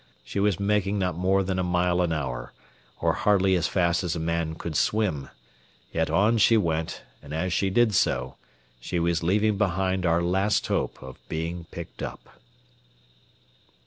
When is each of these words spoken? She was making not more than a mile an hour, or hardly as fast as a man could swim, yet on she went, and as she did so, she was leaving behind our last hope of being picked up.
She 0.23 0.39
was 0.39 0.59
making 0.59 0.97
not 0.97 1.15
more 1.15 1.43
than 1.43 1.59
a 1.59 1.63
mile 1.63 2.01
an 2.01 2.11
hour, 2.11 2.53
or 3.01 3.13
hardly 3.13 3.53
as 3.53 3.67
fast 3.67 4.03
as 4.03 4.15
a 4.15 4.19
man 4.19 4.55
could 4.55 4.75
swim, 4.75 5.29
yet 5.93 6.09
on 6.09 6.39
she 6.39 6.57
went, 6.57 7.03
and 7.21 7.35
as 7.35 7.53
she 7.53 7.69
did 7.69 7.93
so, 7.93 8.33
she 8.79 8.97
was 8.97 9.21
leaving 9.21 9.59
behind 9.59 10.03
our 10.07 10.23
last 10.23 10.65
hope 10.65 11.03
of 11.03 11.19
being 11.29 11.65
picked 11.69 12.01
up. 12.01 12.39